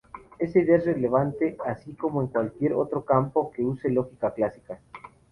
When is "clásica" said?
4.33-4.79